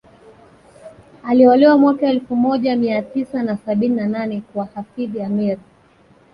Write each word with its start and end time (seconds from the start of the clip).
Aliolewa 1.23 1.77
mwaka 1.77 2.05
wa 2.05 2.11
elfu 2.11 2.35
moja 2.35 2.75
Mia 2.75 3.01
tisa 3.01 3.43
na 3.43 3.57
sabini 3.57 3.95
na 3.95 4.07
nane 4.07 4.41
kwa 4.53 4.65
Hafidh 4.65 5.17
Ameir 5.21 5.57